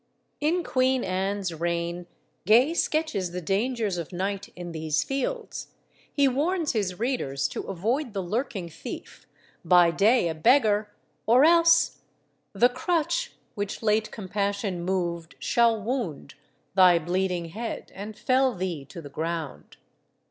In 0.39 0.63
Queen 0.63 1.03
Anne's 1.03 1.53
reign 1.53 2.07
Gay 2.47 2.73
sketches 2.73 3.33
the 3.33 3.39
dangers 3.39 3.99
of 3.99 4.11
night 4.11 4.47
in 4.55 4.71
these 4.71 5.03
fields; 5.03 5.67
he 6.11 6.27
warns 6.27 6.71
his 6.71 6.97
readers 6.97 7.47
to 7.49 7.61
avoid 7.67 8.13
the 8.13 8.23
lurking 8.23 8.67
thief, 8.67 9.27
by 9.63 9.91
day 9.91 10.27
a 10.27 10.33
beggar, 10.33 10.91
or 11.27 11.45
else 11.45 11.99
"The 12.53 12.69
crutch, 12.69 13.33
which 13.53 13.83
late 13.83 14.09
compassion 14.09 14.81
moved, 14.83 15.35
shall 15.37 15.79
wound 15.79 16.33
Thy 16.73 16.97
bleeding 16.97 17.49
head, 17.49 17.91
and 17.93 18.17
fell 18.17 18.55
thee 18.55 18.85
to 18.85 19.03
the 19.03 19.09
ground. 19.09 19.77